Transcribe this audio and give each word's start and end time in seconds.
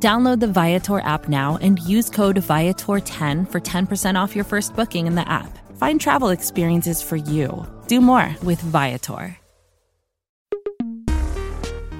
Download 0.00 0.38
the 0.38 0.46
Viator 0.46 1.00
app 1.00 1.28
now 1.28 1.58
and 1.60 1.80
use 1.80 2.08
code 2.08 2.36
Viator10 2.36 3.50
for 3.50 3.60
10% 3.60 4.14
off 4.14 4.36
your 4.36 4.44
first 4.44 4.76
booking 4.76 5.08
in 5.08 5.16
the 5.16 5.28
app. 5.28 5.58
Find 5.76 6.00
travel 6.00 6.28
experiences 6.28 7.02
for 7.02 7.16
you. 7.16 7.66
Do 7.88 8.00
more 8.00 8.36
with 8.44 8.60
Viator. 8.60 9.36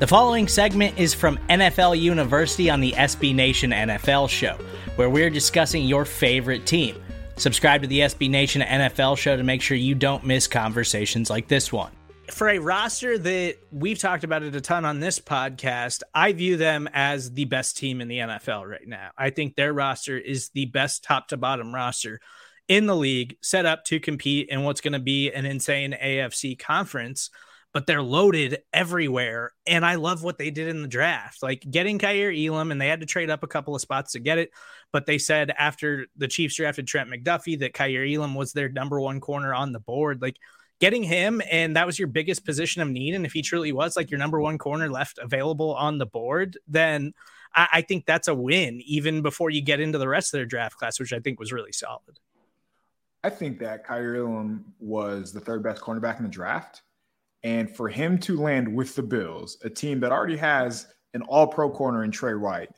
The 0.00 0.08
following 0.08 0.48
segment 0.48 0.98
is 0.98 1.14
from 1.14 1.38
NFL 1.48 2.00
University 2.00 2.68
on 2.68 2.80
the 2.80 2.90
SB 2.92 3.32
Nation 3.32 3.70
NFL 3.70 4.28
show, 4.28 4.58
where 4.96 5.08
we're 5.08 5.30
discussing 5.30 5.84
your 5.84 6.04
favorite 6.04 6.66
team. 6.66 7.00
Subscribe 7.36 7.82
to 7.82 7.86
the 7.86 8.00
SB 8.00 8.28
Nation 8.28 8.60
NFL 8.62 9.16
show 9.16 9.36
to 9.36 9.44
make 9.44 9.62
sure 9.62 9.76
you 9.76 9.94
don't 9.94 10.24
miss 10.24 10.48
conversations 10.48 11.30
like 11.30 11.46
this 11.46 11.72
one 11.72 11.92
for 12.30 12.48
a 12.48 12.58
roster 12.58 13.18
that 13.18 13.56
we've 13.70 13.98
talked 13.98 14.24
about 14.24 14.42
it 14.42 14.54
a 14.54 14.60
ton 14.60 14.84
on 14.84 15.00
this 15.00 15.18
podcast, 15.18 16.02
I 16.14 16.32
view 16.32 16.56
them 16.56 16.88
as 16.92 17.32
the 17.32 17.44
best 17.44 17.76
team 17.76 18.00
in 18.00 18.08
the 18.08 18.18
NFL 18.18 18.68
right 18.68 18.86
now. 18.86 19.10
I 19.16 19.30
think 19.30 19.56
their 19.56 19.72
roster 19.72 20.16
is 20.18 20.50
the 20.50 20.66
best 20.66 21.04
top 21.04 21.28
to 21.28 21.36
bottom 21.36 21.74
roster 21.74 22.20
in 22.68 22.86
the 22.86 22.96
league, 22.96 23.36
set 23.42 23.66
up 23.66 23.84
to 23.84 24.00
compete 24.00 24.48
in 24.48 24.62
what's 24.62 24.80
going 24.80 24.92
to 24.92 24.98
be 24.98 25.30
an 25.30 25.44
insane 25.44 25.94
AFC 26.00 26.58
conference. 26.58 27.30
But 27.72 27.88
they're 27.88 28.02
loaded 28.02 28.58
everywhere. 28.72 29.50
And 29.66 29.84
I 29.84 29.96
love 29.96 30.22
what 30.22 30.38
they 30.38 30.50
did 30.50 30.68
in 30.68 30.80
the 30.80 30.88
draft. 30.88 31.42
Like 31.42 31.66
getting 31.68 31.98
Kaiir 31.98 32.30
Elam, 32.30 32.70
and 32.70 32.80
they 32.80 32.86
had 32.86 33.00
to 33.00 33.06
trade 33.06 33.30
up 33.30 33.42
a 33.42 33.48
couple 33.48 33.74
of 33.74 33.80
spots 33.80 34.12
to 34.12 34.20
get 34.20 34.38
it. 34.38 34.50
But 34.92 35.06
they 35.06 35.18
said 35.18 35.50
after 35.58 36.06
the 36.16 36.28
Chiefs 36.28 36.54
drafted 36.54 36.86
Trent 36.86 37.10
McDuffie 37.10 37.58
that 37.58 37.74
Kaiir 37.74 38.04
Elam 38.04 38.36
was 38.36 38.52
their 38.52 38.68
number 38.68 39.00
one 39.00 39.20
corner 39.20 39.52
on 39.52 39.72
the 39.72 39.80
board. 39.80 40.22
Like 40.22 40.36
getting 40.80 41.02
him 41.02 41.40
and 41.50 41.76
that 41.76 41.86
was 41.86 41.98
your 41.98 42.08
biggest 42.08 42.44
position 42.44 42.82
of 42.82 42.88
need 42.88 43.14
and 43.14 43.24
if 43.24 43.32
he 43.32 43.42
truly 43.42 43.72
was 43.72 43.96
like 43.96 44.10
your 44.10 44.18
number 44.18 44.40
one 44.40 44.58
corner 44.58 44.88
left 44.90 45.18
available 45.18 45.74
on 45.74 45.98
the 45.98 46.06
board 46.06 46.58
then 46.66 47.12
I, 47.54 47.68
I 47.74 47.80
think 47.82 48.06
that's 48.06 48.28
a 48.28 48.34
win 48.34 48.80
even 48.84 49.22
before 49.22 49.50
you 49.50 49.62
get 49.62 49.80
into 49.80 49.98
the 49.98 50.08
rest 50.08 50.34
of 50.34 50.38
their 50.38 50.46
draft 50.46 50.76
class 50.76 50.98
which 50.98 51.12
i 51.12 51.20
think 51.20 51.38
was 51.38 51.52
really 51.52 51.72
solid. 51.72 52.18
I 53.22 53.30
think 53.30 53.58
that 53.60 53.86
Kaiir 53.86 54.16
Elam 54.16 54.66
was 54.78 55.32
the 55.32 55.40
third 55.40 55.62
best 55.62 55.80
cornerback 55.80 56.18
in 56.18 56.24
the 56.24 56.28
draft 56.28 56.82
and 57.42 57.74
for 57.74 57.88
him 57.88 58.18
to 58.18 58.38
land 58.38 58.72
with 58.74 58.94
the 58.94 59.02
bills 59.02 59.56
a 59.62 59.70
team 59.70 60.00
that 60.00 60.12
already 60.12 60.36
has 60.36 60.88
an 61.14 61.22
all 61.22 61.46
pro 61.46 61.70
corner 61.70 62.04
in 62.04 62.10
Tre 62.10 62.34
White 62.34 62.68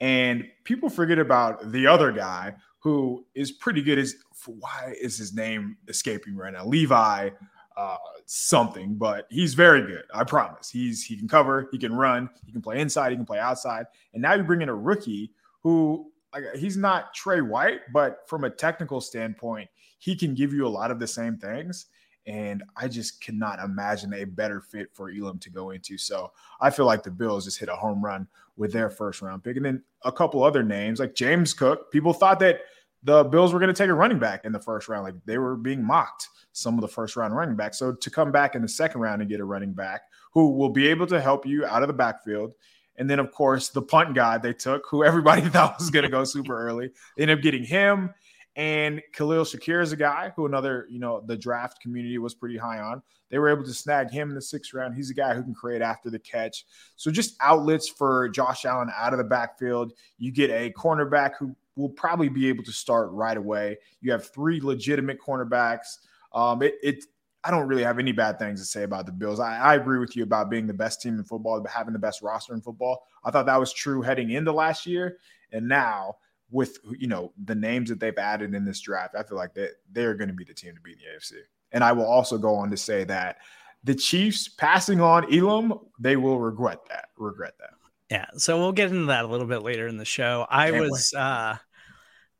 and 0.00 0.44
people 0.64 0.90
forget 0.90 1.18
about 1.18 1.72
the 1.72 1.86
other 1.86 2.12
guy 2.12 2.54
who 2.84 3.24
is 3.34 3.50
pretty 3.50 3.82
good. 3.82 3.98
Is 3.98 4.16
why 4.46 4.94
is 5.00 5.16
his 5.16 5.34
name 5.34 5.78
escaping 5.88 6.36
right 6.36 6.52
now? 6.52 6.66
Levi 6.66 7.30
uh, 7.76 7.96
something, 8.26 8.94
but 8.94 9.26
he's 9.30 9.54
very 9.54 9.80
good. 9.80 10.04
I 10.12 10.22
promise. 10.22 10.70
He's 10.70 11.02
he 11.02 11.16
can 11.16 11.26
cover, 11.26 11.66
he 11.72 11.78
can 11.78 11.94
run, 11.94 12.28
he 12.44 12.52
can 12.52 12.60
play 12.60 12.80
inside, 12.80 13.10
he 13.10 13.16
can 13.16 13.24
play 13.24 13.38
outside. 13.38 13.86
And 14.12 14.22
now 14.22 14.34
you 14.34 14.44
bring 14.44 14.60
in 14.60 14.68
a 14.68 14.74
rookie 14.74 15.32
who 15.62 16.12
like 16.34 16.44
he's 16.56 16.76
not 16.76 17.14
Tre 17.14 17.40
White, 17.40 17.80
but 17.92 18.18
from 18.28 18.44
a 18.44 18.50
technical 18.50 19.00
standpoint, 19.00 19.70
he 19.98 20.14
can 20.14 20.34
give 20.34 20.52
you 20.52 20.66
a 20.66 20.68
lot 20.68 20.90
of 20.90 21.00
the 21.00 21.06
same 21.06 21.38
things. 21.38 21.86
And 22.26 22.62
I 22.76 22.88
just 22.88 23.20
cannot 23.20 23.60
imagine 23.60 24.12
a 24.14 24.24
better 24.24 24.60
fit 24.60 24.88
for 24.94 25.10
Elam 25.10 25.38
to 25.40 25.50
go 25.50 25.70
into. 25.70 25.98
So 25.98 26.32
I 26.60 26.70
feel 26.70 26.86
like 26.86 27.02
the 27.02 27.10
Bills 27.10 27.44
just 27.44 27.58
hit 27.58 27.68
a 27.68 27.76
home 27.76 28.04
run 28.04 28.28
with 28.56 28.72
their 28.72 28.88
first 28.88 29.20
round 29.20 29.42
pick. 29.42 29.56
And 29.56 29.64
then 29.64 29.82
a 30.04 30.12
couple 30.12 30.42
other 30.42 30.62
names 30.62 31.00
like 31.00 31.14
James 31.14 31.52
Cook. 31.52 31.90
People 31.90 32.12
thought 32.12 32.38
that 32.40 32.60
the 33.04 33.22
Bills 33.24 33.52
were 33.52 33.58
going 33.58 33.72
to 33.72 33.74
take 33.74 33.90
a 33.90 33.94
running 33.94 34.18
back 34.18 34.44
in 34.44 34.52
the 34.52 34.58
first 34.58 34.88
round. 34.88 35.04
Like 35.04 35.14
they 35.26 35.38
were 35.38 35.56
being 35.56 35.84
mocked, 35.84 36.28
some 36.52 36.74
of 36.74 36.80
the 36.80 36.88
first 36.88 37.16
round 37.16 37.36
running 37.36 37.54
backs. 37.54 37.78
So 37.78 37.92
to 37.92 38.10
come 38.10 38.32
back 38.32 38.54
in 38.54 38.62
the 38.62 38.68
second 38.68 39.00
round 39.00 39.20
and 39.20 39.30
get 39.30 39.40
a 39.40 39.44
running 39.44 39.72
back 39.72 40.02
who 40.32 40.52
will 40.52 40.70
be 40.70 40.88
able 40.88 41.06
to 41.08 41.20
help 41.20 41.46
you 41.46 41.64
out 41.66 41.82
of 41.82 41.88
the 41.88 41.94
backfield. 41.94 42.54
And 42.96 43.10
then, 43.10 43.18
of 43.18 43.30
course, 43.32 43.70
the 43.70 43.82
punt 43.82 44.14
guy 44.14 44.38
they 44.38 44.52
took, 44.52 44.84
who 44.88 45.04
everybody 45.04 45.42
thought 45.50 45.78
was 45.78 45.90
going 45.90 46.04
to 46.04 46.08
go 46.08 46.24
super 46.24 46.58
early, 46.66 46.90
they 47.16 47.22
ended 47.22 47.38
up 47.38 47.42
getting 47.42 47.64
him. 47.64 48.14
And 48.56 49.02
Khalil 49.12 49.44
Shakir 49.44 49.82
is 49.82 49.92
a 49.92 49.96
guy 49.96 50.32
who 50.36 50.46
another, 50.46 50.86
you 50.88 51.00
know, 51.00 51.22
the 51.26 51.36
draft 51.36 51.80
community 51.80 52.18
was 52.18 52.34
pretty 52.34 52.56
high 52.56 52.78
on. 52.78 53.02
They 53.30 53.38
were 53.38 53.48
able 53.48 53.64
to 53.64 53.74
snag 53.74 54.10
him 54.10 54.28
in 54.28 54.34
the 54.36 54.42
sixth 54.42 54.72
round. 54.72 54.94
He's 54.94 55.10
a 55.10 55.14
guy 55.14 55.34
who 55.34 55.42
can 55.42 55.54
create 55.54 55.82
after 55.82 56.08
the 56.08 56.20
catch. 56.20 56.64
So 56.94 57.10
just 57.10 57.36
outlets 57.40 57.88
for 57.88 58.28
Josh 58.28 58.64
Allen 58.64 58.90
out 58.96 59.12
of 59.12 59.18
the 59.18 59.24
backfield. 59.24 59.92
You 60.18 60.30
get 60.30 60.50
a 60.50 60.70
cornerback 60.70 61.32
who 61.38 61.56
will 61.74 61.88
probably 61.88 62.28
be 62.28 62.48
able 62.48 62.62
to 62.64 62.72
start 62.72 63.10
right 63.10 63.36
away. 63.36 63.78
You 64.00 64.12
have 64.12 64.28
three 64.28 64.60
legitimate 64.60 65.18
cornerbacks. 65.20 65.98
Um, 66.32 66.62
it, 66.62 66.74
it 66.82 67.04
I 67.42 67.50
don't 67.50 67.66
really 67.66 67.82
have 67.82 67.98
any 67.98 68.12
bad 68.12 68.38
things 68.38 68.60
to 68.60 68.66
say 68.66 68.84
about 68.84 69.04
the 69.06 69.12
Bills. 69.12 69.40
I, 69.40 69.58
I, 69.58 69.74
agree 69.74 69.98
with 69.98 70.16
you 70.16 70.22
about 70.22 70.48
being 70.48 70.66
the 70.66 70.72
best 70.72 71.02
team 71.02 71.18
in 71.18 71.24
football, 71.24 71.60
but 71.60 71.70
having 71.70 71.92
the 71.92 71.98
best 71.98 72.22
roster 72.22 72.54
in 72.54 72.62
football. 72.62 73.06
I 73.22 73.30
thought 73.30 73.46
that 73.46 73.60
was 73.60 73.72
true 73.72 74.00
heading 74.00 74.30
into 74.30 74.50
last 74.50 74.86
year, 74.86 75.18
and 75.52 75.68
now 75.68 76.16
with 76.50 76.78
you 76.98 77.06
know 77.06 77.32
the 77.44 77.54
names 77.54 77.88
that 77.88 78.00
they've 78.00 78.16
added 78.18 78.54
in 78.54 78.64
this 78.64 78.80
draft, 78.80 79.14
I 79.16 79.22
feel 79.22 79.38
like 79.38 79.54
that 79.54 79.70
they're 79.90 80.14
going 80.14 80.28
to 80.28 80.34
be 80.34 80.44
the 80.44 80.54
team 80.54 80.74
to 80.74 80.80
beat 80.80 80.98
the 80.98 81.16
AFC. 81.16 81.40
And 81.72 81.82
I 81.82 81.92
will 81.92 82.06
also 82.06 82.38
go 82.38 82.54
on 82.54 82.70
to 82.70 82.76
say 82.76 83.04
that 83.04 83.38
the 83.82 83.94
Chiefs 83.94 84.48
passing 84.48 85.00
on 85.00 85.32
Elam, 85.34 85.74
they 85.98 86.16
will 86.16 86.38
regret 86.38 86.78
that. 86.88 87.08
Regret 87.18 87.54
that. 87.58 87.70
Yeah, 88.10 88.26
so 88.36 88.58
we'll 88.58 88.72
get 88.72 88.90
into 88.90 89.06
that 89.06 89.24
a 89.24 89.28
little 89.28 89.46
bit 89.46 89.62
later 89.62 89.86
in 89.88 89.96
the 89.96 90.04
show. 90.04 90.46
I 90.48 90.70
Can't 90.70 90.82
was 90.82 91.10
wait. 91.14 91.20
uh 91.20 91.56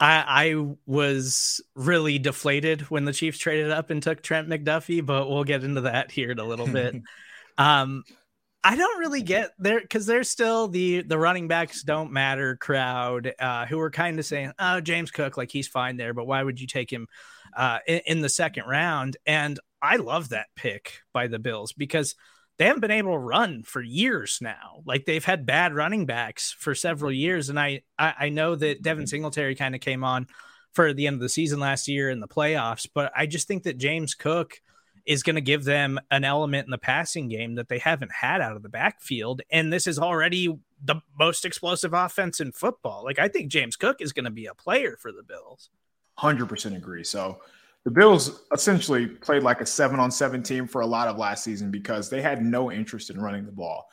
I 0.00 0.24
I 0.26 0.66
was 0.86 1.60
really 1.74 2.18
deflated 2.18 2.82
when 2.90 3.04
the 3.04 3.12
Chiefs 3.12 3.38
traded 3.38 3.70
up 3.70 3.90
and 3.90 4.02
took 4.02 4.22
Trent 4.22 4.48
McDuffie, 4.48 5.04
but 5.04 5.28
we'll 5.28 5.44
get 5.44 5.62
into 5.62 5.82
that 5.82 6.10
here 6.10 6.30
in 6.30 6.38
a 6.38 6.44
little 6.44 6.66
bit. 6.66 6.96
um 7.58 8.04
I 8.62 8.76
don't 8.76 8.98
really 8.98 9.22
get 9.22 9.52
there 9.58 9.80
because 9.80 10.04
there's 10.04 10.28
still 10.28 10.68
the 10.68 11.02
the 11.02 11.18
running 11.18 11.48
backs 11.48 11.82
don't 11.82 12.12
matter 12.12 12.56
crowd 12.56 13.32
uh, 13.38 13.66
who 13.66 13.78
are 13.80 13.90
kind 13.90 14.18
of 14.18 14.26
saying, 14.26 14.52
"Oh, 14.58 14.80
James 14.80 15.10
Cook, 15.10 15.36
like 15.36 15.50
he's 15.50 15.68
fine 15.68 15.96
there, 15.96 16.12
but 16.12 16.26
why 16.26 16.42
would 16.42 16.60
you 16.60 16.66
take 16.66 16.92
him 16.92 17.06
uh, 17.56 17.78
in, 17.86 18.00
in 18.06 18.20
the 18.20 18.28
second 18.28 18.64
round?" 18.66 19.16
And 19.26 19.58
I 19.80 19.96
love 19.96 20.28
that 20.30 20.48
pick 20.56 21.00
by 21.12 21.26
the 21.26 21.38
Bills 21.38 21.72
because 21.72 22.14
they 22.58 22.66
haven't 22.66 22.82
been 22.82 22.90
able 22.90 23.12
to 23.12 23.18
run 23.18 23.62
for 23.62 23.80
years 23.80 24.38
now. 24.42 24.82
Like 24.84 25.06
they've 25.06 25.24
had 25.24 25.46
bad 25.46 25.74
running 25.74 26.04
backs 26.04 26.54
for 26.58 26.74
several 26.74 27.10
years. 27.10 27.48
And 27.48 27.58
I, 27.58 27.80
I, 27.98 28.14
I 28.20 28.28
know 28.28 28.54
that 28.54 28.82
Devin 28.82 29.06
Singletary 29.06 29.54
kind 29.54 29.74
of 29.74 29.80
came 29.80 30.04
on 30.04 30.26
for 30.74 30.92
the 30.92 31.06
end 31.06 31.14
of 31.14 31.20
the 31.20 31.30
season 31.30 31.58
last 31.58 31.88
year 31.88 32.10
in 32.10 32.20
the 32.20 32.28
playoffs, 32.28 32.86
but 32.94 33.12
I 33.16 33.24
just 33.24 33.48
think 33.48 33.62
that 33.62 33.78
James 33.78 34.14
Cook 34.14 34.60
is 35.10 35.24
going 35.24 35.34
to 35.34 35.40
give 35.40 35.64
them 35.64 35.98
an 36.12 36.22
element 36.22 36.68
in 36.68 36.70
the 36.70 36.78
passing 36.78 37.26
game 37.26 37.56
that 37.56 37.68
they 37.68 37.80
haven't 37.80 38.12
had 38.12 38.40
out 38.40 38.54
of 38.54 38.62
the 38.62 38.68
backfield. 38.68 39.42
And 39.50 39.72
this 39.72 39.88
is 39.88 39.98
already 39.98 40.56
the 40.84 41.00
most 41.18 41.44
explosive 41.44 41.92
offense 41.92 42.38
in 42.38 42.52
football. 42.52 43.02
Like 43.02 43.18
I 43.18 43.26
think 43.26 43.50
James 43.50 43.74
Cook 43.74 44.00
is 44.00 44.12
going 44.12 44.26
to 44.26 44.30
be 44.30 44.46
a 44.46 44.54
player 44.54 44.96
for 44.96 45.10
the 45.10 45.24
Bills. 45.24 45.68
100% 46.20 46.76
agree. 46.76 47.02
So 47.02 47.40
the 47.82 47.90
Bills 47.90 48.42
essentially 48.54 49.08
played 49.08 49.42
like 49.42 49.60
a 49.60 49.66
seven 49.66 49.98
on 49.98 50.12
seven 50.12 50.44
team 50.44 50.68
for 50.68 50.82
a 50.82 50.86
lot 50.86 51.08
of 51.08 51.18
last 51.18 51.42
season 51.42 51.72
because 51.72 52.08
they 52.08 52.22
had 52.22 52.40
no 52.40 52.70
interest 52.70 53.10
in 53.10 53.20
running 53.20 53.44
the 53.44 53.50
ball. 53.50 53.88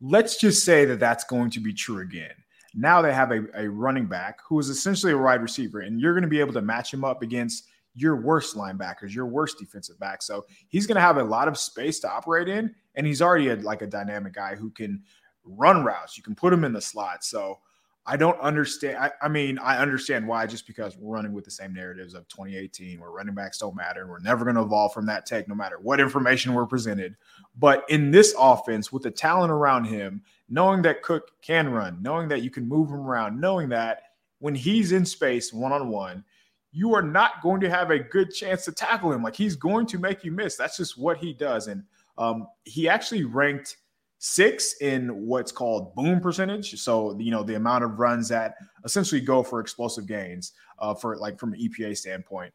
Let's 0.00 0.36
just 0.36 0.64
say 0.64 0.84
that 0.84 1.00
that's 1.00 1.24
going 1.24 1.50
to 1.50 1.60
be 1.60 1.72
true 1.72 1.98
again. 1.98 2.34
Now 2.76 3.02
they 3.02 3.12
have 3.12 3.32
a, 3.32 3.42
a 3.54 3.68
running 3.68 4.06
back 4.06 4.38
who 4.48 4.60
is 4.60 4.68
essentially 4.68 5.14
a 5.14 5.18
wide 5.18 5.42
receiver, 5.42 5.80
and 5.80 6.00
you're 6.00 6.12
going 6.12 6.22
to 6.22 6.28
be 6.28 6.38
able 6.38 6.52
to 6.52 6.62
match 6.62 6.94
him 6.94 7.04
up 7.04 7.22
against 7.22 7.66
your 7.94 8.16
worst 8.16 8.56
linebackers, 8.56 9.14
your 9.14 9.26
worst 9.26 9.58
defensive 9.58 9.98
back. 9.98 10.22
So 10.22 10.46
he's 10.68 10.86
going 10.86 10.96
to 10.96 11.00
have 11.00 11.16
a 11.18 11.24
lot 11.24 11.48
of 11.48 11.58
space 11.58 12.00
to 12.00 12.10
operate 12.10 12.48
in, 12.48 12.74
and 12.94 13.06
he's 13.06 13.22
already 13.22 13.48
a, 13.48 13.56
like 13.56 13.82
a 13.82 13.86
dynamic 13.86 14.34
guy 14.34 14.54
who 14.54 14.70
can 14.70 15.02
run 15.44 15.84
routes. 15.84 16.16
You 16.16 16.22
can 16.22 16.34
put 16.34 16.52
him 16.52 16.64
in 16.64 16.72
the 16.72 16.80
slot. 16.80 17.24
So 17.24 17.58
I 18.06 18.16
don't 18.16 18.40
understand. 18.40 18.96
I, 18.98 19.10
I, 19.22 19.28
mean, 19.28 19.58
I 19.58 19.78
understand 19.78 20.26
why, 20.26 20.46
just 20.46 20.66
because 20.66 20.96
we're 20.96 21.14
running 21.14 21.32
with 21.32 21.44
the 21.44 21.50
same 21.50 21.74
narratives 21.74 22.14
of 22.14 22.26
2018, 22.28 22.98
where 22.98 23.10
running 23.10 23.34
backs 23.34 23.58
don't 23.58 23.76
matter. 23.76 24.00
and 24.00 24.10
We're 24.10 24.20
never 24.20 24.44
going 24.44 24.56
to 24.56 24.62
evolve 24.62 24.94
from 24.94 25.06
that 25.06 25.26
take, 25.26 25.48
no 25.48 25.54
matter 25.54 25.78
what 25.80 26.00
information 26.00 26.54
we're 26.54 26.66
presented. 26.66 27.16
But 27.58 27.84
in 27.88 28.10
this 28.10 28.34
offense, 28.38 28.90
with 28.90 29.02
the 29.02 29.10
talent 29.10 29.52
around 29.52 29.84
him, 29.84 30.22
knowing 30.48 30.82
that 30.82 31.02
Cook 31.02 31.30
can 31.42 31.68
run, 31.68 32.00
knowing 32.00 32.28
that 32.28 32.42
you 32.42 32.50
can 32.50 32.66
move 32.66 32.88
him 32.88 33.06
around, 33.06 33.40
knowing 33.40 33.68
that 33.68 34.02
when 34.38 34.54
he's 34.54 34.92
in 34.92 35.04
space 35.04 35.52
one 35.52 35.72
on 35.72 35.90
one, 35.90 36.24
you 36.72 36.94
are 36.94 37.02
not 37.02 37.42
going 37.42 37.60
to 37.60 37.70
have 37.70 37.90
a 37.90 37.98
good 37.98 38.32
chance 38.32 38.64
to 38.64 38.72
tackle 38.72 39.12
him. 39.12 39.22
Like 39.22 39.36
he's 39.36 39.56
going 39.56 39.86
to 39.86 39.98
make 39.98 40.24
you 40.24 40.32
miss. 40.32 40.56
That's 40.56 40.76
just 40.76 40.98
what 40.98 41.18
he 41.18 41.32
does. 41.32 41.66
And 41.66 41.82
um, 42.18 42.46
he 42.64 42.88
actually 42.88 43.24
ranked 43.24 43.78
six 44.18 44.74
in 44.80 45.08
what's 45.26 45.50
called 45.50 45.94
boom 45.94 46.20
percentage. 46.20 46.78
So, 46.80 47.18
you 47.18 47.30
know, 47.30 47.42
the 47.42 47.54
amount 47.54 47.84
of 47.84 47.98
runs 47.98 48.28
that 48.28 48.54
essentially 48.84 49.20
go 49.20 49.42
for 49.42 49.60
explosive 49.60 50.06
gains 50.06 50.52
uh, 50.78 50.94
for 50.94 51.16
like 51.16 51.38
from 51.38 51.54
an 51.54 51.60
EPA 51.60 51.96
standpoint. 51.96 52.52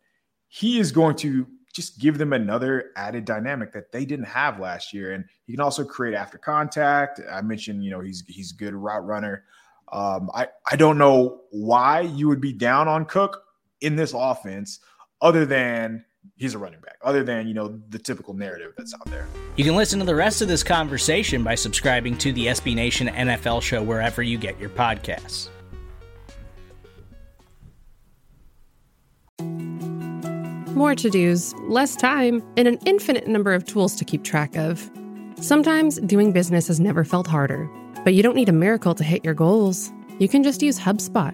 He 0.48 0.80
is 0.80 0.92
going 0.92 1.16
to 1.18 1.48
just 1.74 2.00
give 2.00 2.18
them 2.18 2.32
another 2.32 2.92
added 2.96 3.26
dynamic 3.26 3.74
that 3.74 3.92
they 3.92 4.06
didn't 4.06 4.26
have 4.26 4.60
last 4.60 4.94
year. 4.94 5.12
And 5.12 5.26
he 5.46 5.54
can 5.54 5.60
also 5.60 5.84
create 5.84 6.16
after 6.16 6.38
contact. 6.38 7.20
I 7.30 7.42
mentioned, 7.42 7.84
you 7.84 7.92
know, 7.92 8.00
he's 8.00 8.24
he's 8.28 8.54
a 8.54 8.56
good 8.56 8.74
route 8.74 9.06
runner. 9.06 9.44
Um, 9.92 10.30
I, 10.34 10.48
I 10.72 10.76
don't 10.78 10.98
know 10.98 11.42
why 11.52 12.02
you 12.02 12.28
would 12.28 12.42
be 12.42 12.54
down 12.54 12.88
on 12.88 13.06
Cook 13.06 13.45
in 13.86 13.96
this 13.96 14.14
offense, 14.16 14.80
other 15.22 15.46
than 15.46 16.04
he's 16.36 16.56
a 16.56 16.58
running 16.58 16.82
back, 16.82 16.98
other 17.04 17.24
than, 17.24 17.48
you 17.48 17.54
know, 17.54 17.80
the 17.90 18.00
typical 18.00 18.34
narrative 18.34 18.74
that's 18.76 18.96
out 18.96 19.06
there. 19.06 19.28
You 19.58 19.64
can 19.64 19.76
listen 19.76 20.00
to 20.00 20.06
the 20.06 20.16
rest 20.16 20.42
of 20.42 20.48
this 20.48 20.64
conversation 20.64 21.44
by 21.44 21.54
subscribing 21.54 22.18
to 22.18 22.34
the 22.34 22.48
SB 22.48 22.74
Nation 22.74 23.08
NFL 23.10 23.62
show 23.62 23.84
wherever 23.84 24.24
you 24.24 24.40
get 24.40 24.60
your 24.60 24.72
podcasts. 24.72 25.50
More 30.76 30.96
to 30.96 31.10
dos, 31.10 31.54
less 31.70 31.96
time, 31.96 32.44
and 32.58 32.68
an 32.68 32.80
infinite 32.86 33.28
number 33.28 33.54
of 33.54 33.66
tools 33.66 33.96
to 33.96 34.04
keep 34.04 34.24
track 34.24 34.58
of. 34.58 34.90
Sometimes 35.40 36.00
doing 36.00 36.32
business 36.32 36.68
has 36.68 36.80
never 36.80 37.06
felt 37.06 37.28
harder, 37.28 37.70
but 38.04 38.14
you 38.16 38.24
don't 38.24 38.36
need 38.36 38.50
a 38.50 38.54
miracle 38.54 38.96
to 38.96 39.04
hit 39.04 39.24
your 39.24 39.36
goals. 39.36 39.92
You 40.18 40.28
can 40.28 40.44
just 40.44 40.62
use 40.62 40.80
HubSpot 40.80 41.34